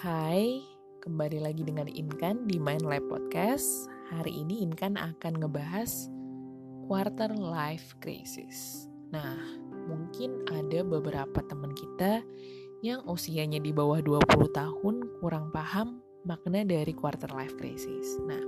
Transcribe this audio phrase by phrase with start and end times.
[0.00, 0.64] Hai,
[1.04, 3.84] kembali lagi dengan Inkan di Mind Lab Podcast.
[4.08, 6.08] Hari ini Inkan akan ngebahas
[6.88, 8.88] quarter life crisis.
[9.12, 9.36] Nah,
[9.92, 12.24] mungkin ada beberapa teman kita
[12.80, 18.16] yang usianya di bawah 20 tahun kurang paham makna dari quarter life crisis.
[18.24, 18.40] Nah,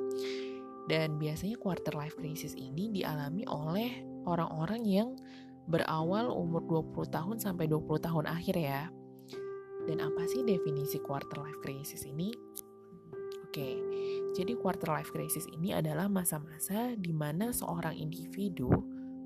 [0.88, 5.20] dan biasanya quarter life crisis ini dialami oleh orang-orang yang
[5.68, 6.64] berawal umur
[6.96, 8.88] 20 tahun sampai 20 tahun akhir ya
[9.86, 12.30] dan apa sih definisi quarter life crisis ini?
[13.42, 13.76] Oke,
[14.32, 18.72] jadi quarter life crisis ini adalah masa-masa di mana seorang individu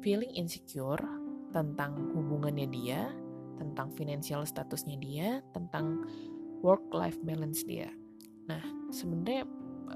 [0.02, 0.98] feeling insecure
[1.54, 3.14] tentang hubungannya dia,
[3.54, 6.02] tentang financial statusnya dia, tentang
[6.60, 7.86] work-life balance dia.
[8.50, 9.46] Nah, sebenarnya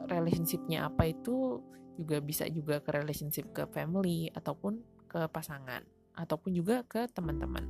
[0.06, 1.58] relationshipnya apa itu
[1.98, 4.80] juga bisa juga ke relationship ke family ataupun
[5.10, 5.82] ke pasangan
[6.14, 7.66] ataupun juga ke teman-teman.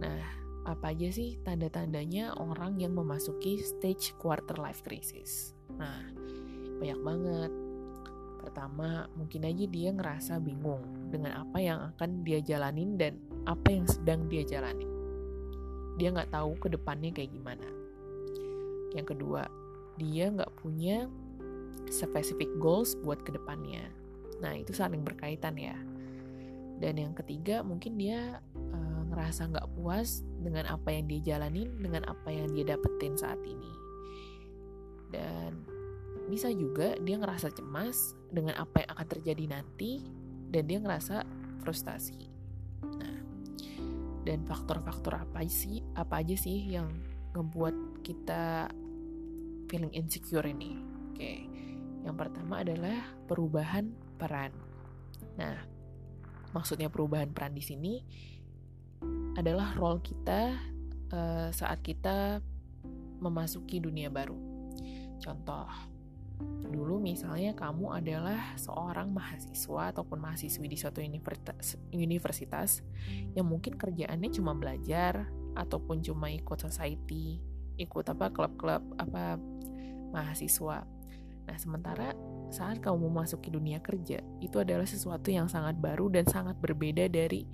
[0.00, 5.58] Nah, apa aja sih tanda-tandanya orang yang memasuki stage quarter life crisis?
[5.74, 6.06] Nah,
[6.78, 7.52] banyak banget.
[8.42, 13.86] Pertama, mungkin aja dia ngerasa bingung dengan apa yang akan dia jalanin dan apa yang
[13.86, 14.90] sedang dia jalanin.
[15.98, 17.66] Dia nggak tahu ke depannya kayak gimana.
[18.94, 19.46] Yang kedua,
[19.98, 21.06] dia nggak punya
[21.90, 23.82] specific goals buat ke depannya.
[24.42, 25.78] Nah, itu saling berkaitan ya.
[26.82, 28.42] Dan yang ketiga, mungkin dia
[28.74, 33.42] uh, ngerasa nggak puas dengan apa yang dia jalanin, dengan apa yang dia dapetin saat
[33.42, 33.72] ini.
[35.10, 35.66] Dan
[36.30, 40.06] bisa juga dia ngerasa cemas dengan apa yang akan terjadi nanti,
[40.54, 41.26] dan dia ngerasa
[41.66, 42.30] frustasi.
[42.86, 43.18] Nah,
[44.22, 46.86] dan faktor-faktor apa sih, apa aja sih yang
[47.34, 48.70] ngebuat kita
[49.66, 50.78] feeling insecure ini?
[51.10, 51.50] Oke,
[52.06, 54.54] yang pertama adalah perubahan peran.
[55.34, 55.58] Nah,
[56.54, 57.94] maksudnya perubahan peran di sini
[59.36, 60.56] adalah role kita
[61.12, 62.40] uh, saat kita
[63.22, 64.36] memasuki dunia baru.
[65.22, 65.70] Contoh,
[66.66, 72.70] dulu misalnya kamu adalah seorang mahasiswa ataupun mahasiswi di suatu universitas, universitas
[73.32, 77.38] yang mungkin kerjaannya cuma belajar ataupun cuma ikut society,
[77.78, 79.38] ikut apa klub-klub apa
[80.10, 80.82] mahasiswa.
[81.42, 82.14] Nah, sementara
[82.52, 87.48] saat kamu memasuki dunia kerja, itu adalah sesuatu yang sangat baru dan sangat berbeda dari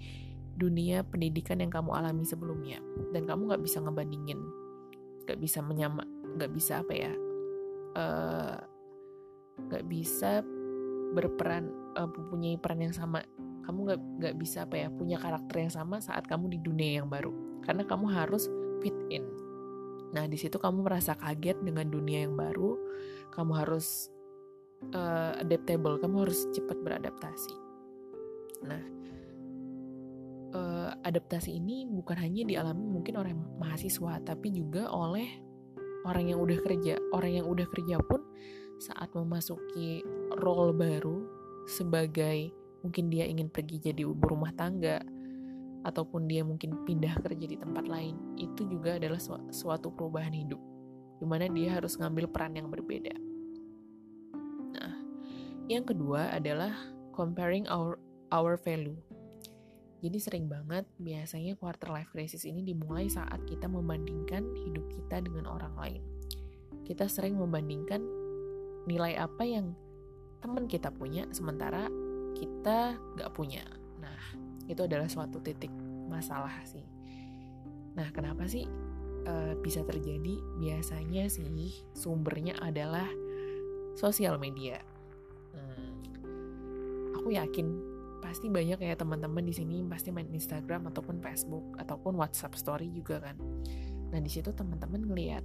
[0.58, 2.82] dunia pendidikan yang kamu alami sebelumnya.
[3.14, 4.42] Dan kamu nggak bisa ngebandingin
[5.28, 6.08] nggak bisa menyama
[6.40, 7.12] nggak bisa apa ya
[8.00, 8.56] eh,
[9.68, 10.40] nggak uh, bisa
[11.12, 11.68] berperan
[12.00, 13.20] uh, mempunyai peran yang sama.
[13.68, 17.08] Kamu nggak nggak bisa apa ya punya karakter yang sama saat kamu di dunia yang
[17.12, 17.60] baru.
[17.60, 18.48] Karena kamu harus
[18.80, 19.28] fit in.
[20.16, 22.80] Nah di situ kamu merasa kaget dengan dunia yang baru.
[23.32, 24.08] Kamu harus
[24.96, 26.00] uh, adaptable.
[26.00, 27.54] Kamu harus cepat beradaptasi.
[28.64, 28.80] Nah
[30.54, 35.26] uh, adaptasi ini bukan hanya dialami mungkin oleh mahasiswa tapi juga oleh
[36.06, 36.94] orang yang udah kerja.
[37.12, 38.22] Orang yang udah kerja pun
[38.78, 40.06] saat memasuki
[40.38, 41.26] role baru
[41.66, 45.02] sebagai mungkin dia ingin pergi jadi ibu rumah tangga
[45.82, 50.58] ataupun dia mungkin pindah kerja di tempat lain itu juga adalah su suatu perubahan hidup
[51.18, 53.14] di mana dia harus ngambil peran yang berbeda.
[54.78, 54.94] Nah
[55.66, 56.70] yang kedua adalah
[57.10, 57.98] comparing our
[58.30, 58.98] our value
[59.98, 65.50] jadi sering banget biasanya quarter life crisis ini dimulai saat kita membandingkan hidup kita dengan
[65.50, 66.02] orang lain.
[66.86, 67.98] Kita sering membandingkan
[68.86, 69.74] nilai apa yang
[70.38, 71.90] teman kita punya sementara
[72.38, 73.66] kita gak punya.
[73.98, 74.22] Nah,
[74.70, 75.74] itu adalah suatu titik
[76.06, 76.86] masalah sih.
[77.98, 78.70] Nah, kenapa sih
[79.26, 80.38] uh, bisa terjadi?
[80.62, 83.10] Biasanya sih sumbernya adalah
[83.98, 84.78] sosial media.
[85.58, 85.90] Hmm,
[87.18, 87.87] aku yakin
[88.18, 93.22] pasti banyak ya teman-teman di sini pasti main Instagram ataupun Facebook ataupun WhatsApp Story juga
[93.22, 93.36] kan.
[94.10, 95.44] Nah di situ teman-teman ngelihat,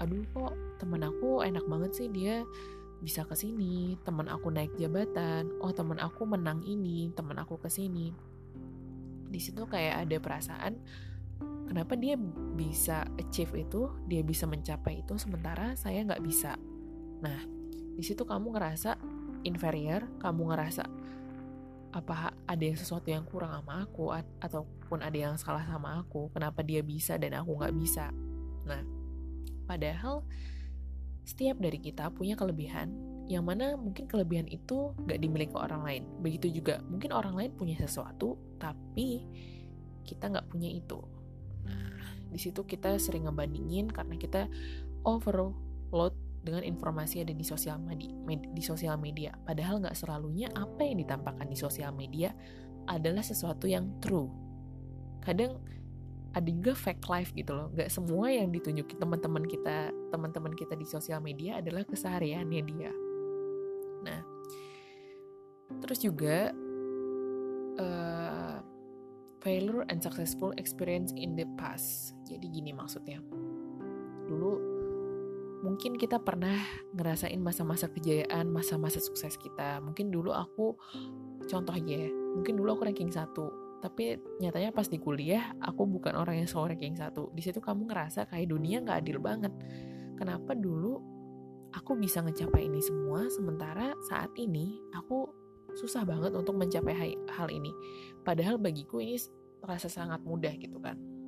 [0.00, 2.42] aduh kok temen aku enak banget sih dia
[3.02, 7.66] bisa ke sini, teman aku naik jabatan, oh teman aku menang ini, teman aku ke
[7.66, 8.14] sini.
[9.26, 10.72] Di situ kayak ada perasaan
[11.66, 12.14] kenapa dia
[12.54, 16.54] bisa achieve itu, dia bisa mencapai itu sementara saya nggak bisa.
[17.22, 17.40] Nah,
[17.96, 18.96] di situ kamu ngerasa
[19.42, 20.84] inferior, kamu ngerasa
[21.92, 24.08] apa ada yang sesuatu yang kurang sama aku
[24.40, 28.08] ataupun ada yang salah sama aku kenapa dia bisa dan aku nggak bisa.
[28.64, 28.82] Nah
[29.68, 30.24] padahal
[31.22, 32.90] setiap dari kita punya kelebihan
[33.30, 36.02] yang mana mungkin kelebihan itu nggak dimiliki orang lain.
[36.24, 39.22] Begitu juga mungkin orang lain punya sesuatu tapi
[40.02, 40.98] kita nggak punya itu.
[41.68, 42.28] Nah.
[42.32, 44.48] Di situ kita sering ngebandingin karena kita
[45.06, 48.10] overload dengan informasi ada di sosial media,
[48.50, 49.30] di sosial media.
[49.46, 52.34] Padahal nggak selalunya apa yang ditampakkan di sosial media
[52.90, 54.26] adalah sesuatu yang true.
[55.22, 55.62] Kadang
[56.32, 60.88] ada juga fake life gitu loh nggak semua yang ditunjukin teman-teman kita teman-teman kita di
[60.88, 62.92] sosial media adalah kesehariannya dia
[64.02, 64.20] nah
[65.84, 66.50] terus juga
[67.76, 68.58] uh,
[69.44, 73.20] failure and successful experience in the past jadi gini maksudnya
[74.24, 74.81] dulu
[75.62, 76.58] mungkin kita pernah
[76.92, 79.78] ngerasain masa-masa kejayaan, masa-masa sukses kita.
[79.78, 80.74] Mungkin dulu aku
[81.46, 86.18] contoh aja ya, mungkin dulu aku ranking satu, tapi nyatanya pas di kuliah aku bukan
[86.18, 87.30] orang yang selalu ranking satu.
[87.32, 89.54] Di situ kamu ngerasa kayak dunia nggak adil banget.
[90.18, 90.98] Kenapa dulu
[91.72, 95.30] aku bisa ngecapai ini semua sementara saat ini aku
[95.72, 97.72] susah banget untuk mencapai hal ini?
[98.26, 99.16] Padahal bagiku ini
[99.62, 101.21] terasa sangat mudah gitu kan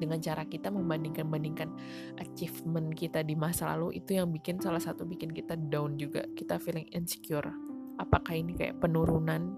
[0.00, 1.68] dengan cara kita membandingkan-bandingkan
[2.16, 6.24] achievement kita di masa lalu itu yang bikin salah satu bikin kita down juga.
[6.32, 7.46] Kita feeling insecure.
[8.00, 9.52] Apakah ini kayak penurunan?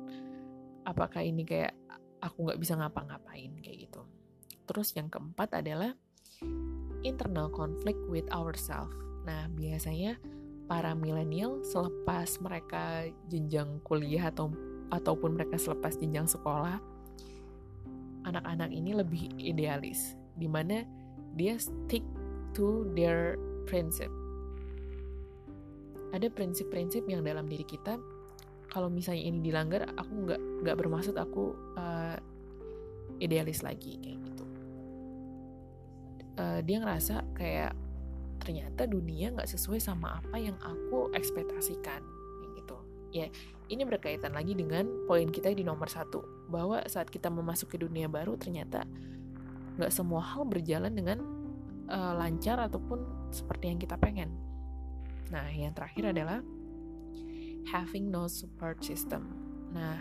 [0.83, 1.79] Apakah ini kayak
[2.19, 4.03] aku nggak bisa ngapa-ngapain kayak gitu.
[4.67, 5.95] Terus yang keempat adalah
[7.07, 8.95] internal conflict with ourselves.
[9.23, 10.19] Nah biasanya
[10.67, 14.51] para milenial selepas mereka jenjang kuliah atau
[14.95, 16.79] ataupun mereka selepas jenjang sekolah
[18.23, 20.85] anak-anak ini lebih idealis di mana
[21.37, 22.05] dia stick
[22.53, 24.23] to their principle
[26.13, 27.97] ada prinsip-prinsip yang dalam diri kita
[28.69, 32.17] kalau misalnya ini dilanggar aku nggak nggak bermaksud aku uh,
[33.21, 34.45] idealis lagi kayak gitu.
[36.41, 37.77] Uh, dia ngerasa kayak
[38.41, 42.01] ternyata dunia nggak sesuai sama apa yang aku ekspektasikan
[42.57, 42.77] gitu.
[43.13, 43.29] Ya
[43.69, 48.41] ini berkaitan lagi dengan poin kita di nomor satu bahwa saat kita memasuki dunia baru
[48.41, 48.85] ternyata
[49.81, 51.19] nggak semua hal berjalan dengan
[51.89, 54.33] uh, lancar ataupun seperti yang kita pengen
[55.33, 56.45] nah yang terakhir adalah
[57.69, 59.31] having no support system.
[59.71, 59.99] Nah,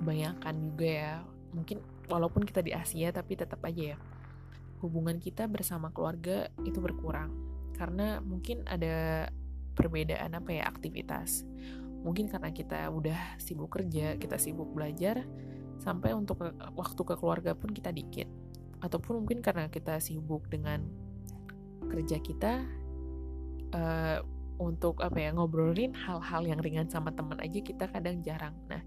[0.00, 1.14] kebanyakan juga ya,
[1.54, 1.78] mungkin
[2.10, 3.98] walaupun kita di Asia tapi tetap aja ya,
[4.82, 7.30] hubungan kita bersama keluarga itu berkurang.
[7.76, 9.28] Karena mungkin ada
[9.78, 11.46] perbedaan apa ya, aktivitas.
[12.02, 15.22] Mungkin karena kita udah sibuk kerja, kita sibuk belajar,
[15.78, 16.42] sampai untuk
[16.74, 18.26] waktu ke keluarga pun kita dikit.
[18.82, 20.82] Ataupun mungkin karena kita sibuk dengan
[21.86, 22.66] kerja kita,
[23.72, 24.18] uh,
[24.62, 28.54] untuk apa ya ngobrolin hal-hal yang ringan sama teman aja kita kadang jarang.
[28.70, 28.82] Nah,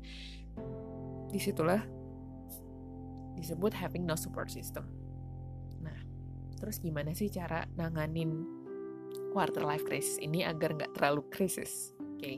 [1.28, 1.84] di situlah
[3.36, 4.88] disebut having no support system.
[5.84, 5.98] Nah,
[6.56, 8.48] terus gimana sih cara nanganin
[9.36, 11.92] quarter life crisis ini agar nggak terlalu krisis?
[12.00, 12.38] Oke, okay.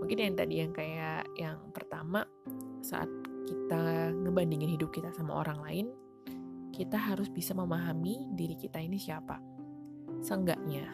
[0.00, 2.24] mungkin yang tadi yang kayak yang pertama
[2.80, 3.10] saat
[3.44, 5.86] kita ngebandingin hidup kita sama orang lain,
[6.80, 9.36] kita harus bisa memahami diri kita ini siapa.
[10.24, 10.88] Seenggaknya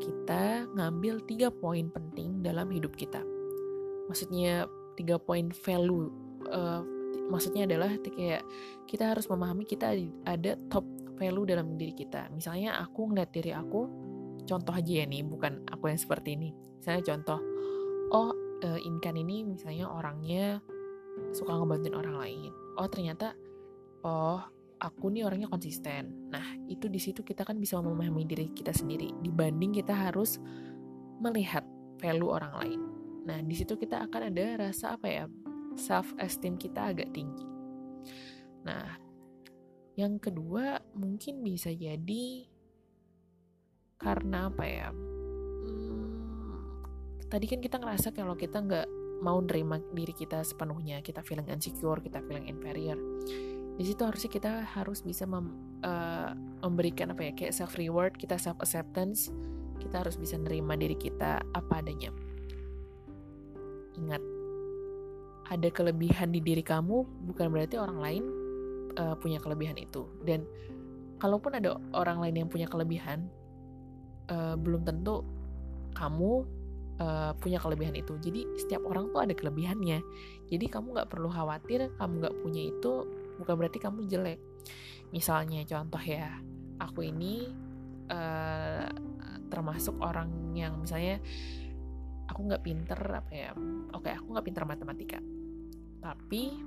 [0.00, 3.20] kita ngambil tiga poin penting dalam hidup kita.
[4.08, 4.64] Maksudnya
[4.96, 6.08] tiga poin value.
[6.48, 6.80] Uh,
[7.28, 8.48] maksudnya adalah kayak
[8.88, 9.92] kita harus memahami kita
[10.24, 10.88] ada top
[11.20, 12.32] value dalam diri kita.
[12.32, 13.84] Misalnya aku ngeliat diri aku,
[14.48, 16.56] contoh aja ya nih, bukan aku yang seperti ini.
[16.80, 17.38] Misalnya contoh,
[18.08, 18.32] oh
[18.64, 20.64] uh, Inkan ini misalnya orangnya
[21.36, 22.50] suka ngebantuin orang lain.
[22.80, 23.36] Oh ternyata,
[24.04, 24.40] oh
[24.84, 26.28] aku nih orangnya konsisten.
[26.28, 30.36] Nah, itu di situ kita kan bisa memahami diri kita sendiri dibanding kita harus
[31.24, 31.64] melihat
[32.04, 32.80] value orang lain.
[33.24, 35.24] Nah, di situ kita akan ada rasa apa ya?
[35.74, 37.42] self esteem kita agak tinggi.
[38.62, 38.94] Nah,
[39.98, 42.46] yang kedua mungkin bisa jadi
[43.98, 44.94] karena apa ya?
[45.66, 46.62] Hmm,
[47.26, 48.86] tadi kan kita ngerasa kalau kita nggak
[49.18, 52.94] mau nerima diri kita sepenuhnya, kita feeling insecure, kita feeling inferior
[53.74, 55.50] di situ harusnya kita harus bisa mem,
[55.82, 56.30] uh,
[56.62, 59.34] memberikan apa ya kayak self reward kita self acceptance
[59.82, 62.14] kita harus bisa nerima diri kita apa adanya.
[63.98, 64.22] Ingat
[65.52, 68.24] ada kelebihan di diri kamu bukan berarti orang lain
[68.96, 70.08] uh, punya kelebihan itu.
[70.24, 70.48] Dan
[71.20, 73.28] kalaupun ada orang lain yang punya kelebihan
[74.32, 75.26] uh, belum tentu
[75.94, 76.46] kamu
[76.98, 78.16] uh, punya kelebihan itu.
[78.18, 80.00] Jadi setiap orang tuh ada kelebihannya.
[80.48, 82.92] Jadi kamu nggak perlu khawatir kamu nggak punya itu
[83.40, 84.40] bukan berarti kamu jelek.
[85.10, 86.38] Misalnya contoh ya
[86.80, 87.48] aku ini
[88.10, 88.88] uh,
[89.48, 91.22] termasuk orang yang misalnya
[92.26, 93.50] aku nggak pinter apa ya
[93.92, 95.20] oke aku nggak pinter matematika
[96.04, 96.60] tapi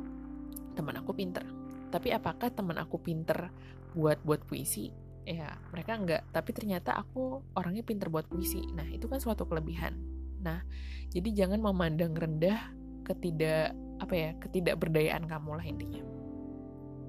[0.74, 1.46] teman aku pinter.
[1.94, 3.54] Tapi apakah teman aku pinter
[3.94, 4.90] buat buat puisi?
[5.26, 6.34] Ya mereka nggak.
[6.34, 8.66] Tapi ternyata aku orangnya pinter buat puisi.
[8.74, 9.94] Nah itu kan suatu kelebihan.
[10.42, 10.66] Nah
[11.14, 12.74] jadi jangan memandang rendah
[13.06, 16.17] ketidak apa ya ketidakberdayaan kamu lah intinya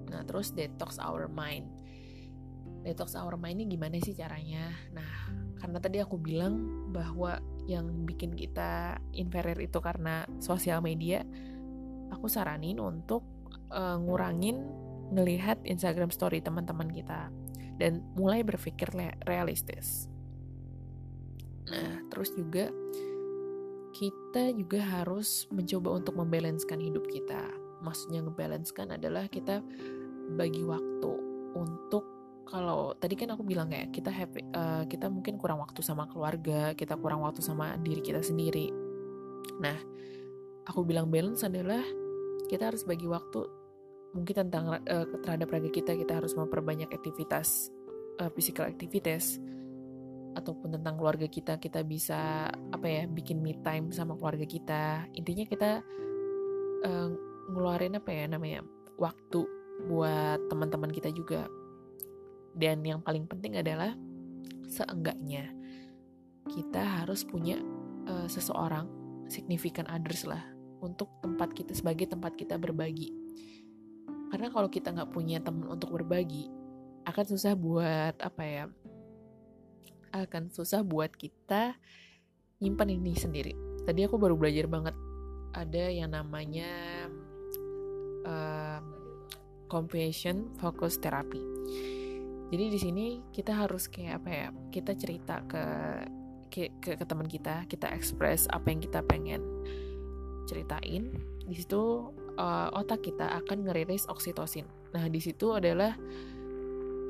[0.08, 1.68] Nah, terus detox our mind.
[2.82, 4.72] Detox our mind ini gimana sih caranya?
[4.94, 5.12] Nah,
[5.60, 7.38] karena tadi aku bilang bahwa
[7.68, 11.20] yang bikin kita inferior itu karena sosial media,
[12.08, 13.26] aku saranin untuk
[13.68, 14.64] uh, ngurangin
[15.12, 17.28] ngelihat Instagram story teman-teman kita
[17.76, 18.88] dan mulai berpikir
[19.24, 20.08] realistis.
[21.68, 22.72] Nah, terus juga
[23.92, 27.50] kita juga harus mencoba untuk membalancekan hidup kita.
[27.82, 29.62] Maksudnya ngebalancekan adalah kita
[30.36, 31.12] bagi waktu
[31.56, 32.04] untuk
[32.48, 36.72] kalau tadi kan aku bilang kayak kita happy uh, kita mungkin kurang waktu sama keluarga,
[36.72, 38.72] kita kurang waktu sama diri kita sendiri.
[39.60, 39.76] Nah,
[40.64, 41.84] aku bilang balance adalah
[42.48, 43.44] kita harus bagi waktu
[44.16, 47.68] mungkin tentang uh, terhadap raga kita kita harus memperbanyak aktivitas
[48.24, 49.36] uh, physical activities
[50.32, 55.44] ataupun tentang keluarga kita kita bisa apa ya bikin me time sama keluarga kita intinya
[55.44, 55.70] kita
[56.88, 57.08] uh,
[57.52, 58.64] ngeluarin apa ya namanya
[58.96, 61.46] waktu buat teman-teman kita juga
[62.58, 63.94] dan yang paling penting adalah
[64.66, 65.54] seenggaknya
[66.50, 67.62] kita harus punya
[68.10, 68.88] uh, seseorang
[69.30, 70.42] significant others lah
[70.82, 73.14] untuk tempat kita sebagai tempat kita berbagi
[74.34, 76.50] karena kalau kita nggak punya teman untuk berbagi
[77.06, 78.64] akan susah buat apa ya
[80.12, 81.76] akan susah buat kita
[82.58, 83.52] nyimpan ini sendiri.
[83.86, 84.96] Tadi aku baru belajar banget
[85.54, 86.68] ada yang namanya
[89.68, 91.40] compassion focus therapy.
[92.48, 94.48] Jadi di sini kita harus kayak apa ya?
[94.72, 95.64] Kita cerita ke
[96.48, 99.44] ke, ke, ke teman kita, kita express apa yang kita pengen
[100.48, 101.12] ceritain.
[101.44, 102.08] Di situ
[102.40, 104.64] uh, otak kita akan ngerilis oksitosin.
[104.96, 105.92] Nah, di situ adalah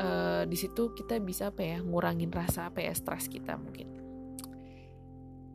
[0.02, 3.98] uh, di situ kita bisa apa ya ngurangin rasa apa ya stres kita mungkin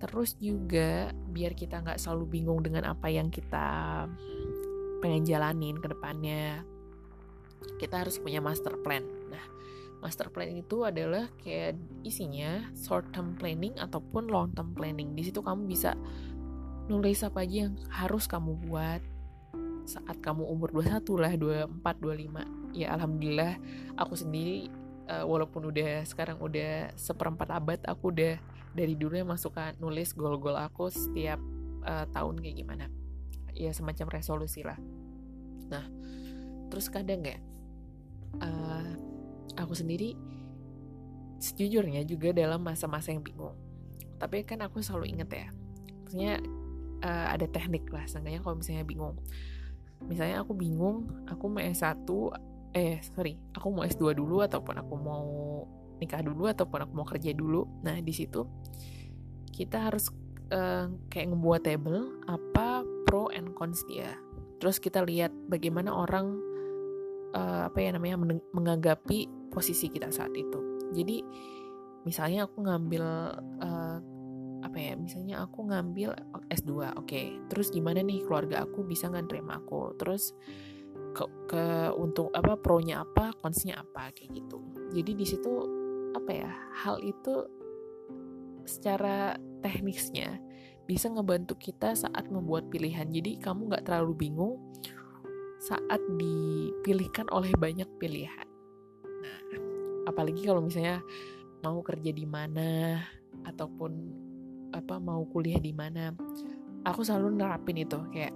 [0.03, 4.03] terus juga biar kita nggak selalu bingung dengan apa yang kita
[4.99, 6.67] pengen jalanin ke depannya
[7.79, 9.03] kita harus punya master plan.
[9.29, 9.43] Nah
[10.03, 15.15] master plan itu adalah kayak isinya short term planning ataupun long term planning.
[15.15, 15.95] Di situ kamu bisa
[16.91, 19.01] nulis apa aja yang harus kamu buat
[19.83, 21.83] saat kamu umur 21 lah 24
[22.71, 23.59] 25 ya alhamdulillah
[23.99, 24.71] aku sendiri
[25.11, 28.39] uh, walaupun udah sekarang udah seperempat abad aku udah
[28.73, 31.37] dari dulu yang masuk nulis goal-goal aku setiap
[31.85, 32.85] uh, tahun kayak gimana.
[33.53, 34.81] Ya semacam resolusi lah.
[35.69, 35.85] Nah
[36.73, 37.37] terus kadang nggak
[38.41, 38.89] uh,
[39.59, 40.17] aku sendiri
[41.37, 43.53] sejujurnya juga dalam masa-masa yang bingung.
[44.17, 45.47] Tapi kan aku selalu inget ya
[46.13, 46.37] maksudnya
[47.01, 49.17] uh, ada teknik lah seenggaknya kalau misalnya bingung.
[50.05, 52.05] Misalnya aku bingung aku mau S1
[52.77, 55.25] eh sorry aku mau S2 dulu ataupun aku mau
[55.97, 57.65] nikah dulu ataupun aku mau kerja dulu.
[57.81, 58.45] Nah di situ
[59.49, 60.13] kita harus
[60.53, 64.13] uh, kayak ngebuat table apa pro and cons dia.
[64.61, 66.37] Terus kita lihat bagaimana orang
[67.35, 68.17] uh, apa ya namanya
[68.53, 71.21] menganggapi posisi kita saat itu jadi
[72.05, 73.05] misalnya aku ngambil
[73.61, 73.97] uh,
[74.63, 76.15] apa ya misalnya aku ngambil
[76.47, 77.35] S2 oke okay.
[77.51, 80.31] terus gimana nih keluarga aku bisa nggak terima aku terus
[81.13, 81.63] ke, ke
[81.93, 84.59] untuk apa pro-nya apa, konsnya apa kayak gitu.
[84.91, 85.51] Jadi di situ
[86.17, 86.51] apa ya?
[86.83, 87.45] Hal itu
[88.65, 90.41] secara teknisnya
[90.83, 93.07] bisa ngebantu kita saat membuat pilihan.
[93.07, 94.59] Jadi kamu nggak terlalu bingung
[95.63, 98.47] saat dipilihkan oleh banyak pilihan.
[99.07, 99.39] Nah,
[100.11, 100.99] apalagi kalau misalnya
[101.63, 102.99] mau kerja di mana
[103.47, 103.91] ataupun
[104.75, 106.11] apa mau kuliah di mana,
[106.83, 108.35] aku selalu nerapin itu kayak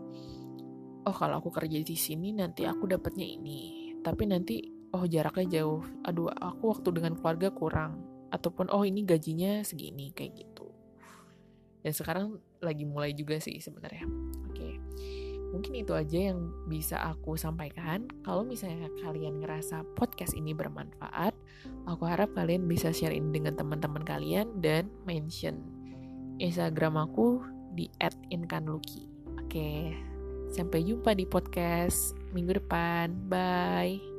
[1.04, 4.64] oh kalau aku kerja di sini nanti aku dapatnya ini tapi nanti
[4.96, 5.84] oh jaraknya jauh.
[6.08, 8.00] Aduh aku waktu dengan keluarga kurang
[8.32, 10.72] ataupun oh ini gajinya segini kayak gitu.
[11.84, 14.08] Dan sekarang lagi mulai juga sih sebenarnya
[15.58, 21.34] mungkin itu aja yang bisa aku sampaikan kalau misalnya kalian ngerasa podcast ini bermanfaat
[21.90, 25.58] aku harap kalian bisa share ini dengan teman-teman kalian dan mention
[26.38, 27.42] Instagram aku
[27.74, 27.90] di
[28.30, 29.10] @inkanluki
[29.42, 30.08] oke
[30.52, 33.12] Sampai jumpa di podcast minggu depan.
[33.28, 34.17] Bye.